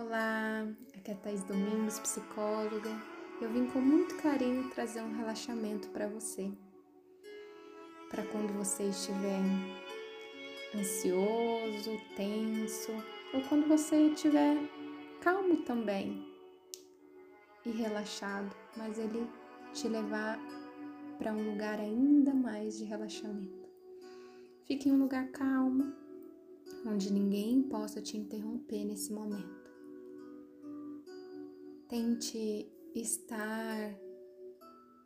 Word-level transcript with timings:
Olá, 0.00 0.64
aqui 0.96 1.10
é 1.10 1.14
Thais 1.14 1.42
Domingos, 1.42 1.98
psicóloga. 1.98 2.88
Eu 3.42 3.50
vim 3.50 3.66
com 3.66 3.80
muito 3.80 4.14
carinho 4.18 4.70
trazer 4.70 5.00
um 5.00 5.16
relaxamento 5.16 5.88
para 5.88 6.06
você. 6.06 6.52
Para 8.08 8.24
quando 8.26 8.52
você 8.52 8.84
estiver 8.84 9.40
ansioso, 10.72 12.00
tenso, 12.16 12.92
ou 13.34 13.42
quando 13.48 13.66
você 13.66 13.96
estiver 14.10 14.56
calmo 15.20 15.64
também 15.64 16.24
e 17.66 17.70
relaxado, 17.70 18.54
mas 18.76 19.00
ele 19.00 19.28
te 19.72 19.88
levar 19.88 20.38
para 21.18 21.32
um 21.32 21.50
lugar 21.50 21.80
ainda 21.80 22.32
mais 22.32 22.78
de 22.78 22.84
relaxamento. 22.84 23.68
Fique 24.64 24.88
em 24.88 24.92
um 24.92 25.00
lugar 25.00 25.26
calmo, 25.32 25.92
onde 26.86 27.12
ninguém 27.12 27.64
possa 27.64 28.00
te 28.00 28.16
interromper 28.16 28.84
nesse 28.84 29.12
momento. 29.12 29.57
Tente 31.88 32.70
estar 32.94 33.98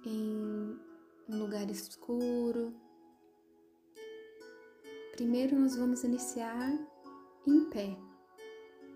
em 0.04 0.76
um 1.28 1.38
lugar 1.38 1.70
escuro. 1.70 2.74
Primeiro, 5.12 5.56
nós 5.56 5.76
vamos 5.76 6.02
iniciar 6.02 6.72
em 7.46 7.70
pé 7.70 7.96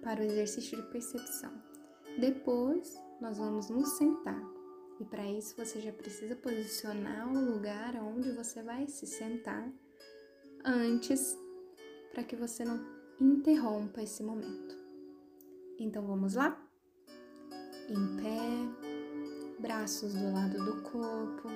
para 0.02 0.20
o 0.20 0.24
exercício 0.24 0.76
de 0.76 0.90
percepção. 0.90 1.52
Depois, 2.18 3.00
nós 3.20 3.38
vamos 3.38 3.70
nos 3.70 3.90
sentar. 3.90 4.42
E 4.98 5.04
para 5.04 5.24
isso, 5.30 5.54
você 5.56 5.80
já 5.80 5.92
precisa 5.92 6.34
posicionar 6.34 7.32
o 7.32 7.52
lugar 7.52 7.94
onde 8.02 8.32
você 8.32 8.64
vai 8.64 8.88
se 8.88 9.06
sentar 9.06 9.72
antes, 10.64 11.38
para 12.10 12.24
que 12.24 12.34
você 12.34 12.64
não 12.64 12.84
interrompa 13.20 14.02
esse 14.02 14.24
momento. 14.24 14.76
Então, 15.78 16.04
vamos 16.04 16.34
lá? 16.34 16.65
Em 17.88 18.16
pé, 18.16 19.60
braços 19.60 20.12
do 20.14 20.32
lado 20.32 20.64
do 20.64 20.82
corpo. 20.82 21.48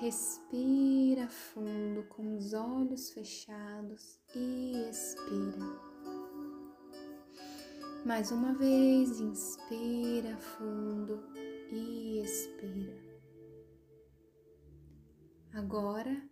Respira 0.00 1.28
fundo 1.28 2.02
com 2.08 2.36
os 2.36 2.52
olhos 2.52 3.10
fechados 3.10 4.18
e 4.34 4.72
expira. 4.90 5.60
Mais 8.04 8.32
uma 8.32 8.54
vez, 8.54 9.20
inspira 9.20 10.36
fundo 10.38 11.22
e 11.70 12.20
expira. 12.20 12.98
Agora 15.52 16.28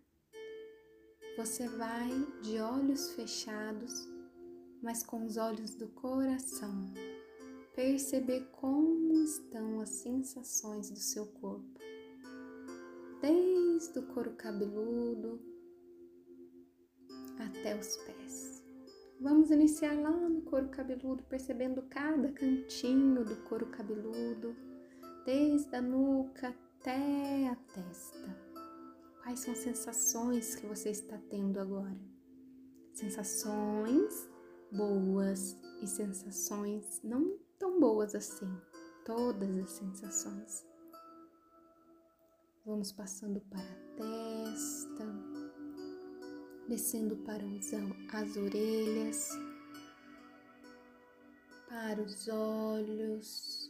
você 1.37 1.69
vai 1.69 2.09
de 2.41 2.59
olhos 2.59 3.11
fechados, 3.11 4.09
mas 4.81 5.03
com 5.03 5.25
os 5.25 5.37
olhos 5.37 5.75
do 5.75 5.87
coração 5.89 6.91
perceber 7.79 8.45
como 8.51 9.13
estão 9.23 9.79
as 9.79 9.87
sensações 9.87 10.89
do 10.89 10.99
seu 10.99 11.25
corpo, 11.25 11.79
desde 13.21 13.99
o 13.99 14.03
couro 14.07 14.31
cabeludo 14.31 15.39
até 17.39 17.79
os 17.79 17.95
pés. 17.95 18.61
Vamos 19.21 19.49
iniciar 19.49 19.97
lá 19.97 20.11
no 20.11 20.41
couro 20.41 20.67
cabeludo, 20.67 21.23
percebendo 21.23 21.81
cada 21.83 22.29
cantinho 22.33 23.23
do 23.23 23.37
couro 23.47 23.67
cabeludo, 23.67 24.53
desde 25.25 25.73
a 25.73 25.81
nuca 25.81 26.49
até 26.49 27.47
a 27.47 27.55
testa. 27.55 28.37
Quais 29.23 29.39
são 29.39 29.53
as 29.53 29.59
sensações 29.59 30.53
que 30.53 30.67
você 30.67 30.89
está 30.89 31.17
tendo 31.29 31.57
agora? 31.57 31.97
Sensações 32.91 34.29
boas 34.69 35.57
e 35.81 35.87
sensações 35.87 37.01
não 37.01 37.39
tão 37.59 37.77
boas 37.77 38.15
assim, 38.15 38.49
todas 39.05 39.49
as 39.59 39.69
sensações. 39.71 40.65
Vamos 42.65 42.91
passando 42.93 43.41
para 43.41 43.59
a 43.59 43.75
testa, 43.97 45.05
descendo 46.69 47.17
para 47.17 47.43
as 48.13 48.37
orelhas, 48.37 49.29
para 51.67 52.01
os 52.01 52.27
olhos, 52.29 53.69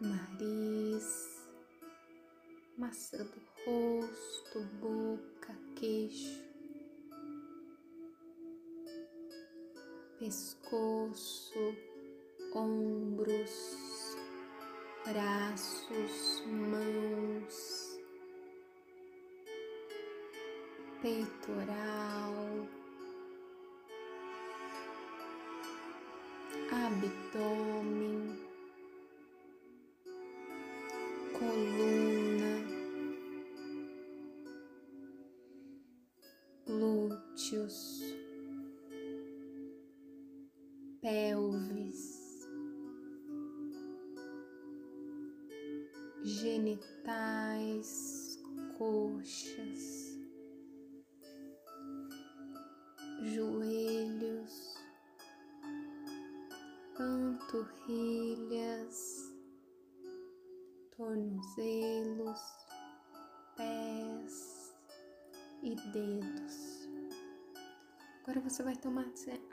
nariz, 0.00 1.48
maçã 2.76 3.24
do 3.24 3.40
rosto, 3.64 4.60
boca, 4.80 5.56
queixo, 5.76 6.44
pescoço 10.18 11.89
ombros, 12.54 14.16
braços, 15.06 16.42
mãos, 16.46 17.98
peitoral, 21.00 22.68
abdômen, 26.72 27.89
você 68.50 68.64
vai 68.64 68.74
tomar 68.74 69.06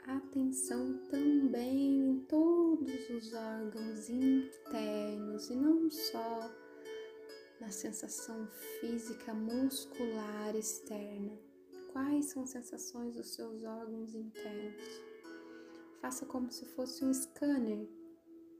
atenção 0.08 0.98
também 1.08 2.00
em 2.00 2.20
todos 2.22 3.08
os 3.10 3.32
órgãos 3.32 4.10
internos 4.10 5.48
e 5.50 5.54
não 5.54 5.88
só 5.88 6.50
na 7.60 7.70
sensação 7.70 8.48
física 8.80 9.32
muscular 9.32 10.56
externa. 10.56 11.38
Quais 11.92 12.26
são 12.26 12.42
as 12.42 12.50
sensações 12.50 13.14
dos 13.14 13.34
seus 13.34 13.62
órgãos 13.62 14.16
internos? 14.16 14.82
Faça 16.00 16.26
como 16.26 16.50
se 16.50 16.66
fosse 16.66 17.04
um 17.04 17.14
scanner 17.14 17.88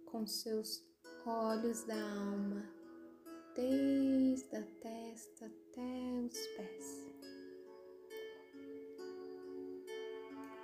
com 0.07 0.25
seus 0.25 0.87
olhos 1.27 1.83
da 1.83 2.01
alma, 2.01 2.65
desde 3.57 4.55
a 4.55 4.63
testa 4.63 5.47
até 5.47 6.21
os 6.25 6.47
pés. 6.57 7.08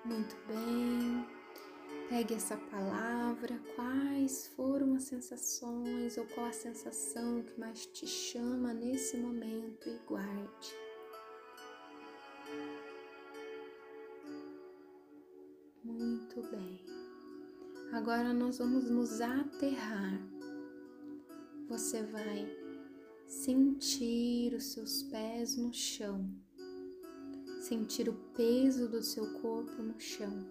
Muito 0.05 0.37
bem. 0.47 1.27
Pegue 2.11 2.35
essa 2.35 2.59
palavra, 2.59 3.59
quais 3.75 4.49
foram 4.49 4.95
as 4.95 5.05
sensações 5.05 6.19
ou 6.19 6.27
qual 6.27 6.47
a 6.47 6.53
sensação 6.53 7.43
que 7.43 7.59
mais 7.59 7.87
te 7.87 8.07
chama 8.07 8.75
nesse 8.75 9.17
momento 9.17 9.89
e 9.89 9.99
guarde. 10.07 10.75
Muito 15.83 16.43
bem. 16.51 16.85
Agora 17.93 18.35
nós 18.35 18.59
vamos 18.59 18.91
nos 18.91 19.23
aterrar. 19.23 20.21
Você 21.67 22.03
vai 22.03 22.47
sentir 23.27 24.53
os 24.53 24.65
seus 24.65 25.03
pés 25.05 25.57
no 25.57 25.73
chão 25.73 26.44
sentir 27.65 28.11
o 28.11 28.15
peso 28.37 28.89
do 28.89 29.03
seu 29.03 29.41
corpo 29.41 29.83
no 29.83 29.99
chão. 29.99 30.47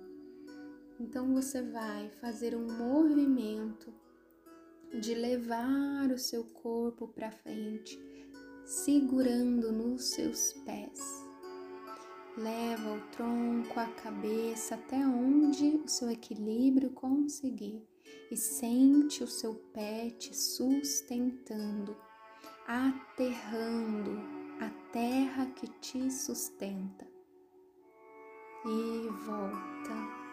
Então 0.99 1.31
você 1.31 1.61
vai 1.61 2.09
fazer 2.19 2.55
um 2.55 2.65
movimento 2.65 3.93
de 4.99 5.13
levar 5.13 6.11
o 6.11 6.17
seu 6.17 6.43
corpo 6.43 7.07
para 7.07 7.31
frente, 7.31 7.99
segurando 8.65 9.71
nos 9.71 10.09
seus 10.09 10.53
pés. 10.65 10.99
Leva 12.35 12.93
o 12.93 13.01
tronco, 13.11 13.79
a 13.79 13.87
cabeça 13.87 14.73
até 14.73 14.97
onde 14.97 15.81
o 15.85 15.87
seu 15.87 16.09
equilíbrio 16.09 16.89
conseguir 16.89 17.87
e 18.31 18.35
sente 18.35 19.23
o 19.23 19.27
seu 19.27 19.53
pé 19.71 20.09
te 20.09 20.35
sustentando, 20.35 21.95
aterrando 22.65 24.19
a 24.59 24.69
terra 24.91 25.22
que 25.22 25.22
te 25.83 26.09
sustenta. 26.09 27.05
E 28.65 29.09
volta. 29.25 30.23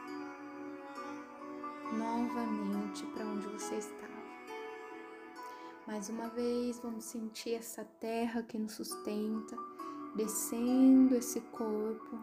novamente 1.93 3.05
para 3.06 3.26
onde 3.26 3.49
você 3.49 3.79
estava. 3.79 4.23
Mais 5.88 6.08
uma 6.08 6.29
vez, 6.29 6.79
vamos 6.79 7.05
sentir 7.05 7.55
essa 7.55 7.85
terra 7.85 8.44
que 8.44 8.56
nos 8.56 8.75
sustenta, 8.75 9.56
descendo 10.14 11.17
esse 11.17 11.41
corpo, 11.41 12.17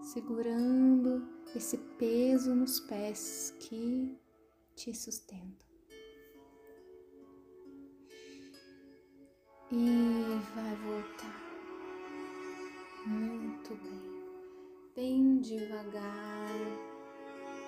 segurando 0.00 1.26
esse 1.56 1.76
peso 1.98 2.54
nos 2.54 2.78
pés 2.78 3.52
que 3.58 4.16
te 4.76 4.94
sustentam. 4.94 5.66
E 9.72 10.38
vai 10.54 10.76
voltar. 10.76 11.49
Muito 13.06 13.74
bem. 13.76 14.10
Bem 14.94 15.40
devagar, 15.40 16.50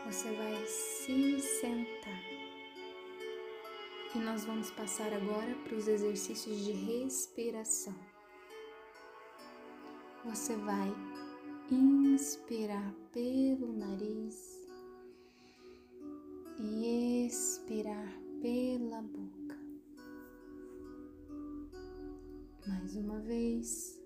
você 0.05 0.31
vai 0.33 0.67
se 0.67 1.41
sentar. 1.41 2.23
E 4.15 4.19
nós 4.19 4.45
vamos 4.45 4.71
passar 4.73 5.11
agora 5.13 5.55
para 5.65 5.75
os 5.75 5.89
exercícios 5.89 6.59
de 6.59 6.73
respiração. 6.73 7.95
Você 10.27 10.55
vai 10.57 10.93
inspirar 11.71 12.93
pelo 13.11 13.73
nariz 13.73 14.69
e 16.59 17.27
expirar 17.27 18.13
pela 18.43 19.01
boca. 19.01 19.59
Mais 22.67 22.95
uma 22.97 23.19
vez, 23.21 24.02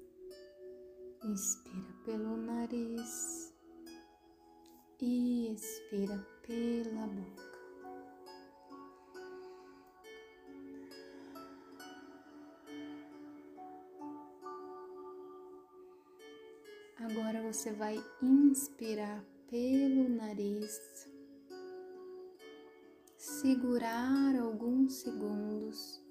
inspira 1.26 1.93
pelo 2.05 2.37
nariz 2.37 3.52
e 5.00 5.52
expira 5.52 6.17
pela 6.43 7.06
boca. 7.08 7.46
Agora 16.99 17.43
você 17.43 17.73
vai 17.73 17.96
inspirar 18.23 19.25
pelo 19.49 20.08
nariz, 20.08 21.08
segurar 23.17 24.37
alguns 24.37 24.94
segundos 24.94 26.06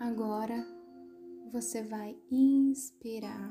Agora 0.00 0.66
você 1.52 1.84
vai 1.84 2.18
inspirar, 2.30 3.50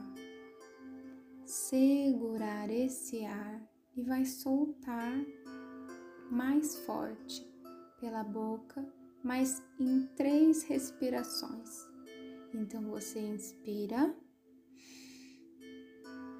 segurar 1.46 2.69
esse 2.69 3.24
ar 3.24 3.62
e 3.96 4.04
vai 4.04 4.25
soltar 4.25 5.25
mais 6.30 6.78
forte 6.80 7.48
pela 8.00 8.24
boca 8.24 9.00
mas 9.24 9.63
em 9.80 10.06
três 10.16 10.63
respirações. 10.63 11.88
Então 12.54 12.90
você 12.90 13.19
inspira, 13.19 14.16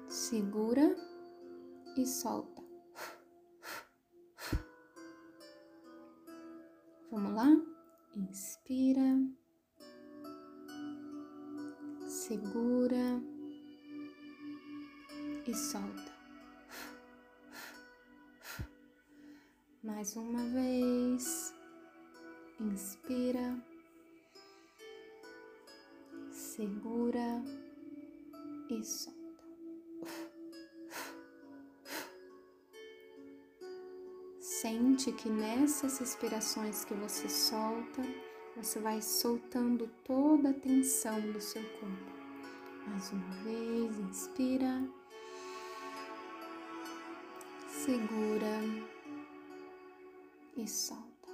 segura 0.08 0.96
e 1.96 2.06
solta. 2.06 2.62
Vamos 7.10 7.34
lá? 7.34 7.48
Inspira, 8.16 9.20
Mais 20.10 20.16
uma 20.16 20.44
vez. 20.46 21.54
Inspira, 22.58 23.56
segura. 26.30 27.44
E 28.68 28.82
solta. 28.82 29.20
Sente 34.40 35.12
que 35.12 35.28
nessas 35.28 35.98
respirações 35.98 36.84
que 36.84 36.94
você 36.94 37.28
solta, 37.28 38.02
você 38.56 38.80
vai 38.80 39.00
soltando 39.02 39.88
toda 40.04 40.50
a 40.50 40.54
tensão 40.54 41.20
do 41.32 41.40
seu 41.40 41.62
corpo. 41.78 42.12
Mais 42.86 43.12
uma 43.12 43.34
vez, 43.44 43.98
inspira, 43.98 44.88
segura 47.68 48.89
e 50.56 50.66
solta. 50.68 51.28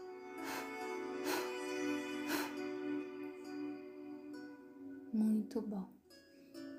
Muito 5.12 5.60
bom. 5.62 5.88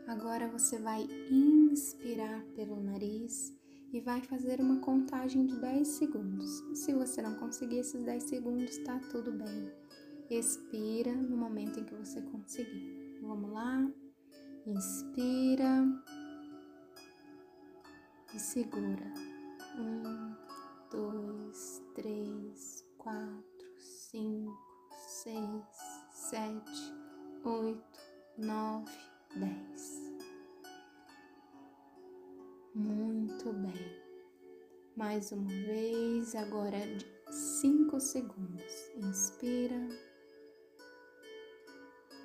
Agora 0.08 0.48
você 0.48 0.80
vai 0.80 1.08
inspirar 1.30 2.42
pelo 2.56 2.82
nariz 2.82 3.54
e 3.92 4.00
vai 4.00 4.22
fazer 4.22 4.60
uma 4.60 4.80
contagem 4.80 5.46
de 5.46 5.60
10 5.60 5.88
segundos. 5.88 6.64
Se 6.74 6.94
você 6.94 7.22
não 7.22 7.36
conseguir 7.36 7.80
esses 7.80 8.04
10 8.04 8.24
segundos, 8.24 8.78
tá 8.80 9.00
tudo 9.12 9.32
bem. 9.32 9.72
Expira 10.30 11.14
no 11.14 11.38
momento 11.38 11.80
em 11.80 11.84
que 11.84 11.96
você 11.96 12.22
conseguir. 12.22 13.20
Vamos 13.22 13.52
lá? 13.52 13.90
Inspira 14.66 15.86
e 18.34 18.40
segura. 18.40 19.14
Um, 19.78 20.47
dois, 20.92 21.82
três, 21.96 22.86
quatro, 22.98 23.80
cinco, 23.80 24.58
seis, 25.08 25.64
sete, 26.12 26.94
oito 27.44 28.00
nove, 28.38 28.92
dez. 29.36 30.02
Muito 32.74 33.52
bem. 33.54 34.08
Mais 34.96 35.32
uma 35.32 35.50
vez, 35.50 36.36
agora 36.36 36.78
cinco 37.32 38.00
segundos. 38.00 38.92
Inspira, 38.96 39.88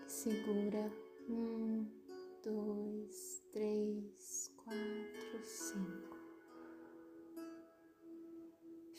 segura. 0.07 0.91
Um, 1.29 1.87
dois, 2.43 3.43
três, 3.53 4.53
quatro, 4.57 5.45
cinco. 5.45 5.92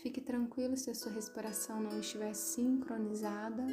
Fique 0.03 0.19
tranquilo 0.19 0.75
se 0.75 0.89
a 0.89 0.93
sua 0.93 1.13
respiração 1.13 1.79
não 1.79 1.97
estiver 1.97 2.33
sincronizada 2.33 3.65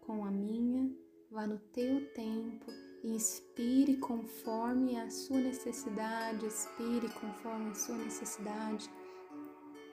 com 0.00 0.24
a 0.24 0.30
minha 0.30 0.90
vá 1.30 1.46
no 1.46 1.58
teu 1.58 2.10
tempo 2.14 2.72
e 3.04 3.14
inspire 3.14 3.98
conforme 3.98 4.98
a 4.98 5.10
sua 5.10 5.36
necessidade, 5.36 6.46
expire 6.46 7.06
conforme 7.20 7.70
a 7.70 7.74
sua 7.74 7.98
necessidade. 7.98 8.90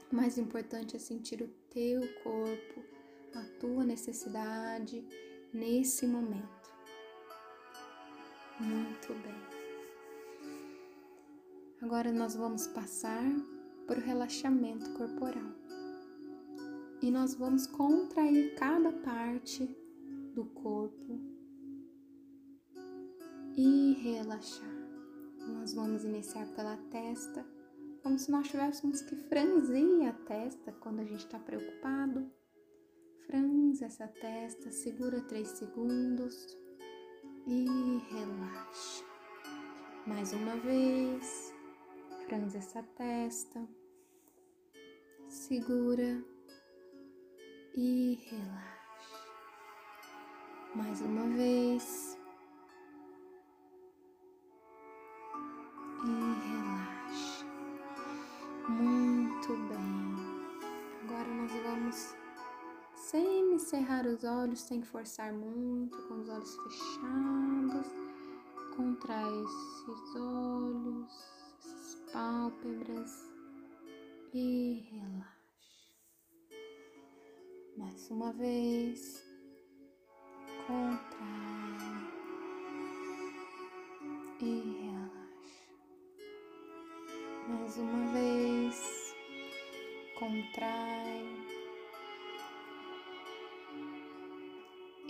O 0.10 0.16
mais 0.16 0.38
importante 0.38 0.96
é 0.96 1.00
sentir 1.00 1.42
o 1.42 1.50
teu 1.70 2.08
corpo, 2.24 2.82
a 3.36 3.44
tua 3.60 3.84
necessidade 3.84 5.06
nesse 5.54 6.08
momento. 6.08 6.72
Muito 8.62 9.14
bem. 9.14 9.60
Agora 11.82 12.14
nós 12.14 12.34
vamos 12.34 12.66
passar 12.66 13.59
por 13.90 13.98
relaxamento 13.98 14.88
corporal. 14.94 15.52
E 17.02 17.10
nós 17.10 17.34
vamos 17.34 17.66
contrair 17.66 18.54
cada 18.54 18.92
parte 18.92 19.66
do 20.36 20.46
corpo 20.46 21.20
e 23.58 23.94
relaxar. 23.94 24.70
Nós 25.40 25.74
vamos 25.74 26.06
iniciar 26.06 26.46
pela 26.54 26.78
testa, 26.92 27.44
como 28.04 28.20
se 28.20 28.30
nós 28.30 28.48
tivéssemos 28.48 29.02
que 29.02 29.16
franzir 29.16 30.08
a 30.08 30.14
testa 30.14 30.72
quando 30.74 31.00
a 31.00 31.06
gente 31.06 31.26
está 31.26 31.40
preocupado. 31.40 32.32
Franze 33.26 33.84
essa 33.84 34.08
testa, 34.08 34.72
segura 34.72 35.20
três 35.22 35.48
segundos 35.48 36.56
e 37.48 37.66
relaxa. 38.12 39.04
Mais 40.06 40.32
uma 40.32 40.58
vez, 40.58 41.56
franze 42.28 42.58
essa 42.58 42.84
testa, 42.84 43.79
segura 45.50 46.24
e 47.76 48.20
relaxa. 48.30 49.20
Mais 50.76 51.02
uma 51.02 51.28
vez. 51.36 52.16
E 56.06 56.48
relaxa. 56.48 57.46
Muito 58.70 59.58
bem. 59.70 60.16
Agora 61.04 61.28
nós 61.28 61.52
vamos 61.64 62.16
sem 62.94 63.58
cerrar 63.58 64.06
os 64.06 64.24
olhos, 64.24 64.62
sem 64.62 64.84
forçar 64.84 65.34
muito, 65.34 65.98
com 66.08 66.22
os 66.22 66.30
olhos 66.30 66.56
fechados. 66.58 67.88
Contrai 68.78 69.34
esses 69.44 70.16
olhos, 70.16 71.12
essas 71.58 71.96
pálpebras 72.14 73.34
e 74.32 74.88
relaxa. 74.92 75.39
Mais 77.80 78.12
uma 78.12 78.34
vez, 78.34 79.24
contrai 80.68 81.78
e 84.42 84.82
relaxa. 84.82 85.72
Mais 87.48 87.78
uma 87.78 88.12
vez, 88.12 89.16
contrai 90.20 91.24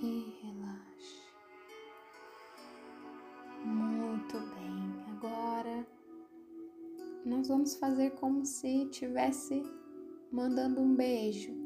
e 0.04 0.32
relaxa. 0.44 1.24
Muito 3.66 4.40
bem. 4.54 4.94
Agora 5.18 5.88
nós 7.26 7.48
vamos 7.48 7.76
fazer 7.78 8.12
como 8.12 8.46
se 8.46 8.86
tivesse 8.92 9.64
mandando 10.32 10.80
um 10.80 10.96
beijo. 10.96 11.59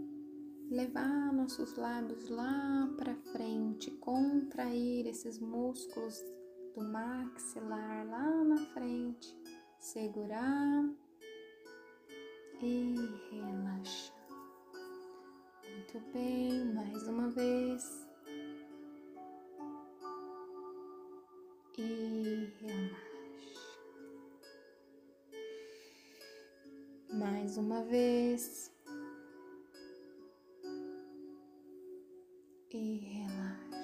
Levar 0.73 1.31
nossos 1.31 1.75
lábios 1.75 2.29
lá 2.29 2.91
para 2.97 3.15
frente, 3.31 3.91
contrair 3.91 5.05
esses 5.05 5.37
músculos 5.37 6.19
do 6.73 6.81
maxilar 6.81 8.07
lá 8.07 8.43
na 8.43 8.57
frente, 8.73 9.37
segurar 9.77 10.89
e 12.59 12.95
relaxar. 13.29 14.17
Muito 15.69 15.99
bem, 16.11 16.65
mais 16.73 17.07
uma 17.07 17.29
vez. 17.29 18.07
e 21.77 22.51
relaxa. 22.61 23.13
Mais 27.11 27.57
uma 27.57 27.83
vez. 27.83 28.72
E 32.73 32.97
relaxa. 32.97 33.77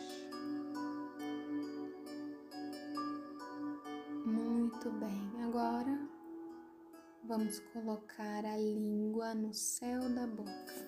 Muito 4.26 4.90
bem. 4.94 5.44
Agora 5.44 6.10
vamos 7.24 7.60
colocar 7.72 8.44
a 8.46 8.58
língua 8.58 9.36
no 9.36 9.54
céu 9.54 10.02
da 10.16 10.26
boca. 10.26 10.88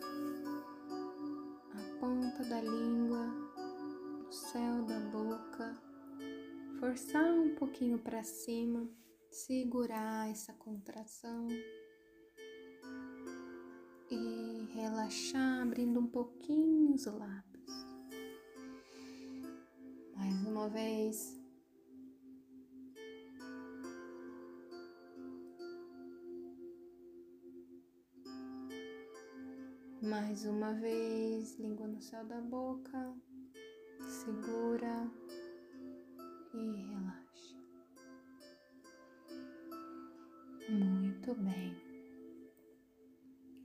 A 1.74 2.00
ponta 2.00 2.43
da 2.46 2.60
língua 2.62 3.27
no 3.27 4.31
céu 4.31 4.81
da 4.84 5.00
boca 5.12 5.79
forçar 6.81 7.31
um 7.31 7.53
pouquinho 7.53 8.00
para 8.00 8.24
cima, 8.24 8.89
segurar 9.29 10.27
essa 10.31 10.51
contração 10.53 11.48
e 14.10 14.67
relaxar, 14.74 15.62
abrindo 15.62 16.00
um 16.00 16.08
pouquinho 16.08 16.96
os 16.96 17.05
lábios. 17.05 17.50
Mais 20.31 20.47
uma 20.47 20.69
vez. 20.69 21.41
Mais 30.01 30.45
uma 30.45 30.73
vez, 30.75 31.59
língua 31.59 31.85
no 31.85 32.01
céu 32.01 32.23
da 32.25 32.39
boca, 32.39 33.13
segura 34.07 35.11
e 36.53 36.75
relaxa. 36.88 37.57
Muito 40.69 41.35
bem. 41.35 41.75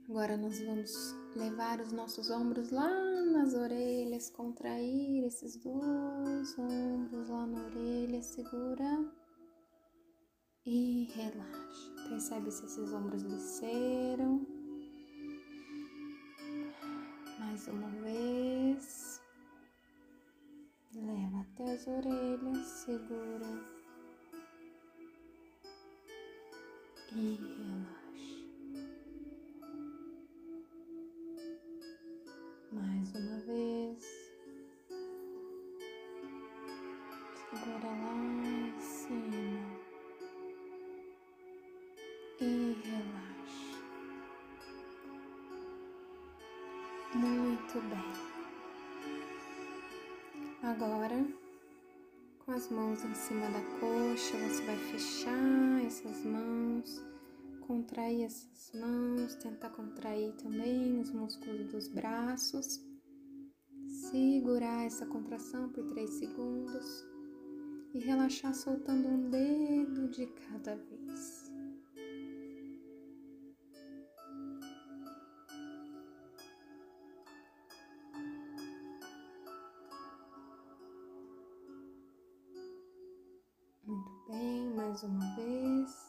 Agora 0.09 0.35
nós 0.35 0.59
vamos 0.59 1.15
levar 1.33 1.79
os 1.79 1.93
nossos 1.93 2.29
ombros 2.29 2.71
lá 2.71 3.06
nas 3.37 3.53
orelhas, 3.53 4.31
contrair 4.31 5.23
esses 5.23 5.55
dois 5.57 6.57
ombros 6.57 7.29
lá 7.29 7.45
na 7.45 7.65
orelha, 7.65 8.19
segura 8.23 9.05
e 10.65 11.07
relaxa. 11.13 12.09
Percebe 12.09 12.49
se 12.49 12.65
esses 12.65 12.91
ombros 12.91 13.21
desceram. 13.21 14.45
Mais 17.39 17.67
uma 17.67 17.89
vez. 18.01 19.21
Leva 20.95 21.41
até 21.41 21.73
as 21.73 21.85
orelhas, 21.85 22.65
segura 22.65 23.45
e 27.11 27.35
relaxa. 27.35 27.96
Segura 37.57 37.87
lá 37.87 38.13
em 38.45 38.79
cima 38.79 39.79
e 42.39 42.75
relaxa. 42.83 43.77
Muito 47.15 47.81
bem. 47.89 48.13
Agora, 50.61 51.25
com 52.39 52.51
as 52.51 52.69
mãos 52.69 53.03
em 53.03 53.13
cima 53.15 53.49
da 53.49 53.61
coxa, 53.79 54.37
você 54.37 54.65
vai 54.65 54.77
fechar 54.91 55.85
essas 55.85 56.23
mãos, 56.25 57.03
contrair 57.61 58.25
essas 58.25 58.71
mãos, 58.73 59.35
tentar 59.35 59.69
contrair 59.71 60.33
também 60.33 60.99
os 60.99 61.11
músculos 61.11 61.65
dos 61.71 61.87
braços, 61.87 62.81
segurar 63.87 64.85
essa 64.85 65.05
contração 65.05 65.69
por 65.69 65.85
3 65.87 66.09
segundos 66.09 67.16
e 67.97 67.99
relaxar 67.99 68.53
soltando 68.53 69.07
um 69.07 69.29
dedo 69.29 70.07
de 70.09 70.27
cada 70.27 70.75
vez. 70.75 71.47
mais 84.75 85.03
uma 85.03 85.35
vez. 85.35 86.07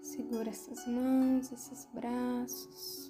Segura 0.00 0.50
essas 0.50 0.86
mãos, 0.86 1.52
esses 1.52 1.86
braços. 1.94 3.07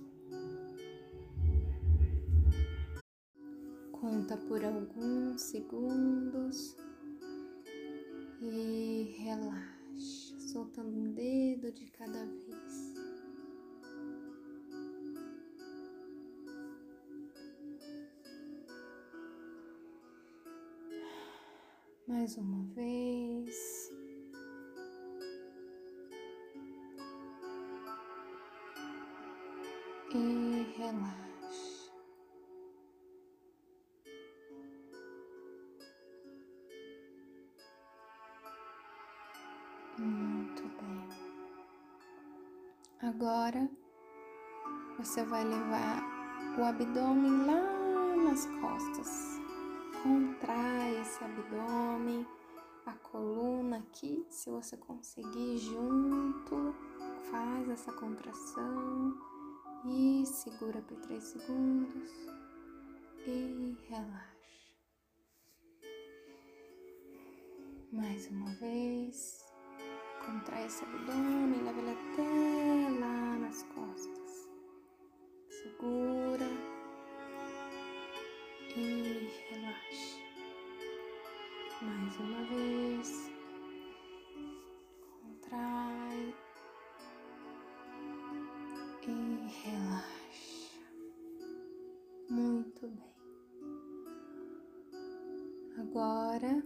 Conta 4.11 4.39
por 4.39 4.65
alguns 4.65 5.43
segundos 5.43 6.75
e 8.41 9.15
relaxa, 9.19 10.41
soltando 10.51 10.99
um 10.99 11.13
dedo 11.13 11.71
de 11.71 11.85
cada 11.91 12.25
vez. 12.25 12.95
mais 22.07 22.39
uma 22.39 22.65
vez. 22.75 23.93
E 30.15 30.79
relaxa. 30.79 31.38
Você 45.19 45.25
vai 45.25 45.43
levar 45.43 46.01
o 46.57 46.63
abdômen 46.63 47.45
lá 47.45 48.17
nas 48.25 48.47
costas 48.61 49.41
contrai 50.01 51.01
esse 51.01 51.25
abdômen, 51.25 52.25
a 52.87 52.93
coluna 52.93 53.79
aqui, 53.79 54.25
se 54.31 54.49
você 54.49 54.77
conseguir 54.77 55.59
junto, 55.59 56.73
faz 57.33 57.69
essa 57.69 57.93
contração 57.95 59.13
e 59.85 60.25
segura 60.25 60.81
por 60.83 60.97
três 60.99 61.25
segundos 61.25 62.11
e 63.27 63.77
relaxa. 63.89 64.39
Mais 67.91 68.31
uma 68.31 68.55
vez, 68.55 69.45
contrai 70.25 70.67
esse 70.67 70.85
abdômen, 70.85 71.65
leva 71.65 71.81
ele 71.81 71.91
até 71.91 73.01
lá 73.01 73.37
nas 73.39 73.65
costas. 73.65 74.18
Segura 75.79 76.51
e 78.75 79.31
relaxa. 79.49 80.19
Mais 81.81 82.17
uma 82.19 82.43
vez, 82.47 83.31
contrai 85.23 86.35
e 89.07 89.47
relaxa. 89.63 90.81
Muito 92.29 92.89
bem. 92.89 93.15
Agora 95.79 96.61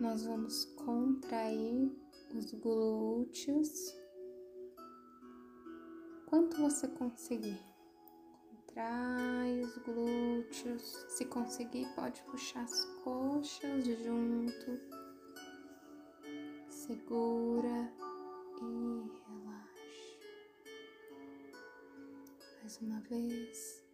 nós 0.00 0.24
vamos 0.24 0.64
contrair 0.74 1.92
os 2.34 2.50
glúteos. 2.54 3.97
Quanto 6.58 6.74
você 6.74 6.88
conseguir. 6.88 7.60
Contrai 8.50 9.60
os 9.60 9.78
glúteos. 9.78 10.82
Se 11.08 11.24
conseguir, 11.24 11.86
pode 11.94 12.20
puxar 12.24 12.64
as 12.64 12.84
coxas 13.04 13.84
junto. 13.84 14.80
Segura 16.68 17.92
e 18.60 19.08
relaxa. 19.28 20.18
Mais 22.60 22.78
uma 22.80 23.00
vez. 23.02 23.84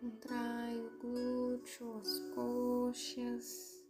Contrai 0.00 0.78
o 0.78 0.98
glúteo, 0.98 2.00
as 2.00 2.18
coxas 2.34 3.81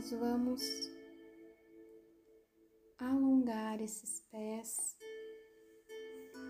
nós 0.00 0.12
vamos 0.12 0.62
alongar 2.96 3.82
esses 3.82 4.22
pés 4.30 4.96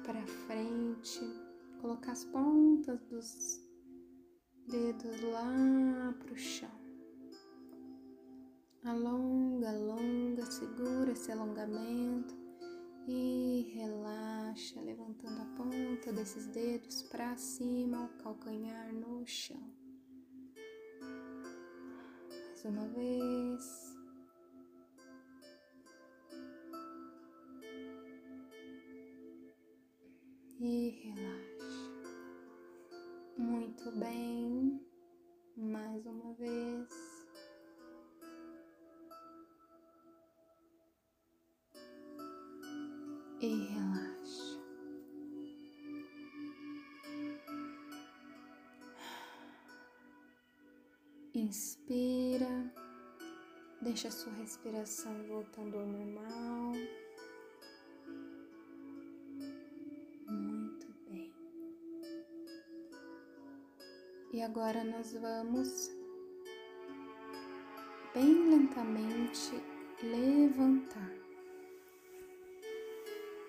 para 0.06 0.24
frente, 0.46 1.20
colocar 1.80 2.12
as 2.12 2.24
pontas 2.26 3.00
dos 3.06 3.60
dedos 4.68 5.20
lá 5.22 6.14
para 6.20 6.32
o 6.32 6.36
chão. 6.36 6.70
Alonga, 8.84 9.70
alonga, 9.70 10.46
segura 10.46 11.10
esse 11.10 11.32
alongamento 11.32 12.36
e 13.08 13.68
relaxa, 13.74 14.80
levantando 14.80 15.42
a 15.42 15.56
ponta 15.56 16.12
desses 16.12 16.46
dedos 16.46 17.02
para 17.02 17.36
cima, 17.36 18.04
o 18.04 18.22
calcanhar 18.22 18.94
no 18.94 19.26
chão. 19.26 19.79
Mais 22.62 22.76
uma 22.76 22.88
vez. 22.88 23.90
e 30.60 30.90
relaxa. 30.90 31.90
Muito 33.38 33.90
bem, 33.92 34.78
mais 35.56 36.04
uma 36.04 36.34
vez. 36.34 36.88
E 43.40 43.54
relaxa. 43.72 44.60
Inspira, 51.32 52.19
deixa 53.90 54.06
a 54.06 54.12
sua 54.12 54.32
respiração 54.34 55.12
voltando 55.26 55.76
ao 55.76 55.84
normal. 55.84 56.72
E 64.32 64.40
agora 64.42 64.84
nós 64.84 65.12
vamos 65.14 65.90
bem 68.14 68.48
lentamente 68.48 69.60
levantar. 70.04 71.10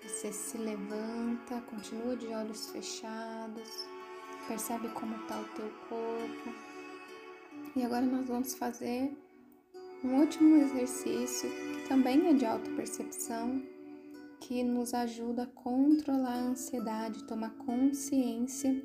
Você 0.02 0.32
se 0.32 0.58
levanta, 0.58 1.60
continua 1.70 2.16
de 2.16 2.26
olhos 2.26 2.68
fechados, 2.70 3.86
percebe 4.48 4.88
como 4.88 5.14
está 5.22 5.40
o 5.40 5.44
teu 5.54 5.70
corpo. 5.88 6.50
E 7.76 7.84
agora 7.84 8.04
nós 8.04 8.26
vamos 8.26 8.54
fazer 8.56 9.16
um 10.04 10.18
último 10.18 10.56
exercício 10.56 11.48
que 11.48 11.88
também 11.88 12.28
é 12.28 12.32
de 12.32 12.44
autopercepção, 12.44 13.62
que 14.40 14.64
nos 14.64 14.92
ajuda 14.92 15.44
a 15.44 15.46
controlar 15.46 16.34
a 16.34 16.48
ansiedade, 16.48 17.24
tomar 17.24 17.50
consciência 17.58 18.82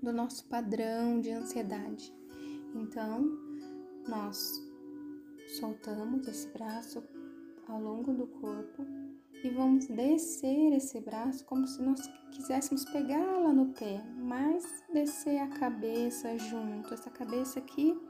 do 0.00 0.12
nosso 0.12 0.44
padrão 0.46 1.20
de 1.20 1.30
ansiedade. 1.30 2.14
Então, 2.74 3.24
nós 4.08 4.62
soltamos 5.58 6.28
esse 6.28 6.48
braço 6.48 7.02
ao 7.68 7.80
longo 7.80 8.12
do 8.12 8.26
corpo 8.26 8.86
e 9.42 9.50
vamos 9.50 9.86
descer 9.88 10.72
esse 10.72 11.00
braço 11.00 11.44
como 11.44 11.66
se 11.66 11.82
nós 11.82 12.00
quiséssemos 12.30 12.84
pegá-la 12.84 13.52
no 13.52 13.72
pé, 13.72 14.00
mas 14.16 14.84
descer 14.92 15.38
a 15.38 15.48
cabeça 15.48 16.38
junto, 16.38 16.94
essa 16.94 17.10
cabeça 17.10 17.58
aqui 17.58 18.00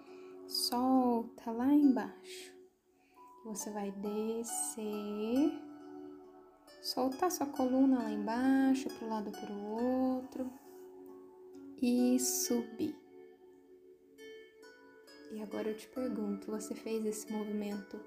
solta 0.47 1.51
lá 1.51 1.73
embaixo. 1.73 2.53
Você 3.45 3.71
vai 3.71 3.91
descer, 3.91 5.53
soltar 6.81 7.31
sua 7.31 7.47
coluna 7.47 8.03
lá 8.03 8.11
embaixo, 8.11 8.89
para 8.89 9.07
o 9.07 9.11
lado 9.11 9.33
para 9.33 9.53
o 9.53 10.17
outro 10.17 10.51
e 11.81 12.19
subir. 12.21 12.97
E 15.33 15.43
agora 15.43 15.71
eu 15.71 15.77
te 15.77 15.89
pergunto: 15.89 16.51
você 16.51 16.75
fez 16.75 17.05
esse 17.05 17.33
movimento 17.33 17.99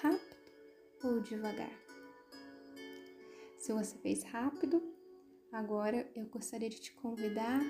rápido 0.00 0.52
ou 1.02 1.20
devagar? 1.20 1.72
Se 3.58 3.72
você 3.72 3.96
fez 3.98 4.22
rápido, 4.24 4.82
agora 5.50 6.08
eu 6.14 6.26
gostaria 6.26 6.68
de 6.68 6.80
te 6.80 6.92
convidar 6.92 7.60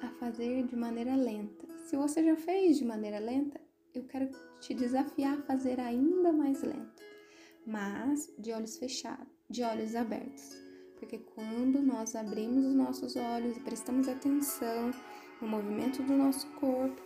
a 0.00 0.08
fazer 0.12 0.64
de 0.66 0.76
maneira 0.76 1.14
lenta. 1.16 1.66
Se 1.84 1.96
você 1.96 2.24
já 2.24 2.36
fez 2.36 2.78
de 2.78 2.84
maneira 2.84 3.18
lenta, 3.18 3.59
eu 3.94 4.04
quero 4.04 4.30
te 4.60 4.74
desafiar 4.74 5.38
a 5.38 5.42
fazer 5.42 5.80
ainda 5.80 6.32
mais 6.32 6.62
lento, 6.62 7.02
mas 7.66 8.32
de 8.38 8.52
olhos 8.52 8.76
fechados, 8.76 9.26
de 9.48 9.62
olhos 9.62 9.94
abertos. 9.94 10.56
Porque 10.96 11.18
quando 11.18 11.80
nós 11.80 12.14
abrimos 12.14 12.64
os 12.64 12.74
nossos 12.74 13.16
olhos 13.16 13.56
e 13.56 13.60
prestamos 13.60 14.06
atenção 14.06 14.90
no 15.40 15.48
movimento 15.48 16.02
do 16.02 16.12
nosso 16.12 16.46
corpo, 16.52 17.02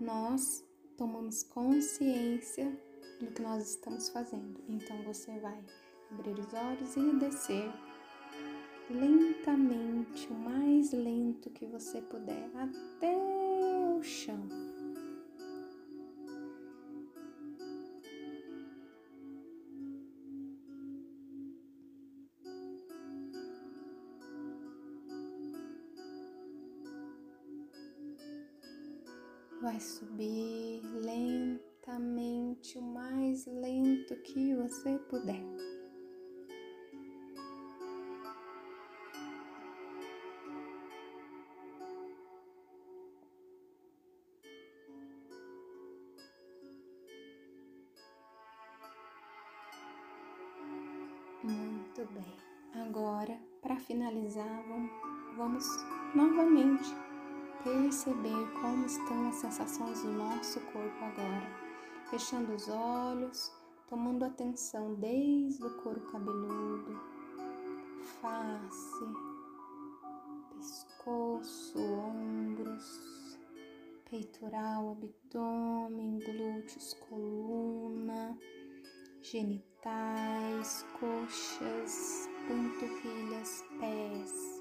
nós 0.00 0.64
tomamos 0.96 1.42
consciência 1.42 2.70
do 3.20 3.26
que 3.32 3.42
nós 3.42 3.68
estamos 3.68 4.08
fazendo. 4.08 4.62
Então 4.68 5.02
você 5.02 5.38
vai 5.40 5.58
abrir 6.10 6.38
os 6.38 6.54
olhos 6.54 6.96
e 6.96 7.18
descer 7.18 7.70
lentamente, 8.90 10.28
o 10.28 10.34
mais 10.34 10.92
lento 10.92 11.50
que 11.50 11.66
você 11.66 12.00
puder, 12.02 12.50
até 12.54 13.16
o 13.16 14.02
chão. 14.02 14.63
vai 29.74 29.80
subir 29.80 30.82
lentamente, 31.02 32.78
o 32.78 32.82
mais 32.82 33.44
lento 33.46 34.14
que 34.22 34.54
você 34.54 34.96
puder. 35.10 35.42
Muito 51.42 52.06
bem. 52.12 52.36
Agora, 52.80 53.36
para 53.60 53.76
finalizar, 53.80 54.64
vamos 55.36 55.66
novamente 56.14 56.94
perceber 57.64 58.46
como 58.60 58.84
estão 58.84 59.28
as 59.28 59.36
sensações 59.36 60.02
do 60.02 60.12
nosso 60.12 60.60
corpo 60.60 61.04
agora. 61.04 61.64
Fechando 62.10 62.54
os 62.54 62.68
olhos, 62.68 63.50
tomando 63.88 64.24
atenção 64.24 64.94
desde 64.96 65.64
o 65.64 65.70
couro 65.78 66.00
cabeludo, 66.12 67.00
face, 68.20 69.04
pescoço, 70.54 71.78
ombros, 71.78 73.38
peitoral, 74.10 74.92
abdômen, 74.92 76.18
glúteos, 76.18 76.92
coluna, 77.08 78.38
genitais, 79.22 80.84
coxas, 81.00 82.28
panturrilhas, 82.46 83.64
pés 83.80 84.53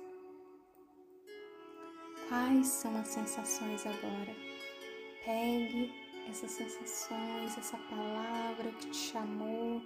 Quais 2.28 2.68
são 2.68 2.96
as 2.98 3.08
sensações 3.10 3.86
agora? 3.86 4.36
Pegue 5.26 5.92
essas 6.30 6.52
sensações, 6.52 7.58
essa 7.58 7.78
palavra 7.78 8.72
que 8.72 8.90
te 8.90 8.96
chamou 8.96 9.82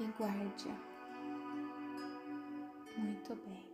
e 0.00 0.04
guarde-a. 0.18 0.76
Muito 2.98 3.34
bem. 3.46 3.68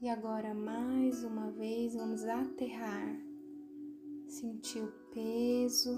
E 0.00 0.08
agora, 0.08 0.54
mais 0.54 1.22
uma 1.22 1.50
vez, 1.50 1.94
vamos 1.94 2.24
aterrar, 2.24 3.16
sentir 4.26 4.82
o 4.82 4.92
peso 5.12 5.94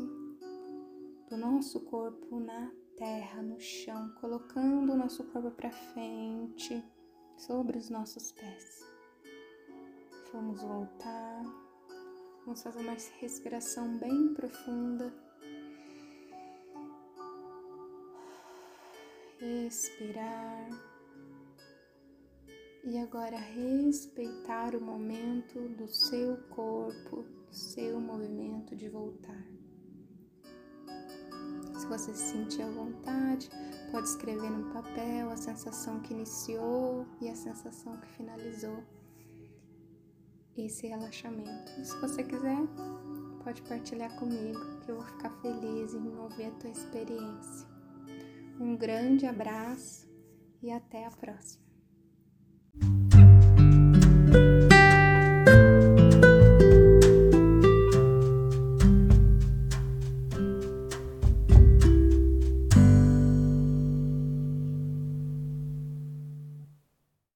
do 1.30 1.36
nosso 1.36 1.80
corpo 1.84 2.40
na 2.40 2.70
terra, 2.96 3.42
no 3.42 3.58
chão, 3.60 4.12
colocando 4.20 4.92
o 4.92 4.96
nosso 4.96 5.24
corpo 5.24 5.50
para 5.52 5.70
frente 5.70 6.84
sobre 7.36 7.78
os 7.78 7.90
nossos 7.90 8.32
pés. 8.32 8.84
Vamos 10.32 10.60
voltar. 10.60 11.42
Vamos 12.44 12.62
fazer 12.62 12.80
uma 12.80 12.96
respiração 13.20 13.98
bem 13.98 14.34
profunda. 14.34 15.12
Respirar. 19.38 20.68
E 22.82 22.98
agora 22.98 23.38
respeitar 23.38 24.74
o 24.74 24.80
momento 24.80 25.68
do 25.70 25.88
seu 25.88 26.36
corpo, 26.48 27.22
do 27.22 27.54
seu 27.54 28.00
movimento 28.00 28.76
de 28.76 28.88
voltar. 28.88 29.44
Se 31.78 31.86
você 31.86 32.14
se 32.14 32.32
sentir 32.32 32.62
à 32.62 32.70
vontade, 32.70 33.48
pode 33.94 34.08
escrever 34.08 34.50
no 34.50 34.72
papel 34.72 35.30
a 35.30 35.36
sensação 35.36 36.00
que 36.00 36.12
iniciou 36.12 37.06
e 37.20 37.28
a 37.28 37.36
sensação 37.36 37.96
que 37.98 38.08
finalizou 38.08 38.82
esse 40.56 40.88
relaxamento. 40.88 41.70
E 41.80 41.84
se 41.84 41.96
você 42.00 42.24
quiser, 42.24 42.58
pode 43.44 43.62
partilhar 43.62 44.12
comigo, 44.18 44.80
que 44.80 44.90
eu 44.90 44.96
vou 44.96 45.04
ficar 45.04 45.30
feliz 45.40 45.94
em 45.94 46.18
ouvir 46.18 46.46
a 46.46 46.50
tua 46.50 46.70
experiência. 46.70 47.68
Um 48.58 48.76
grande 48.76 49.26
abraço 49.26 50.08
e 50.60 50.72
até 50.72 51.06
a 51.06 51.10
próxima. 51.12 51.62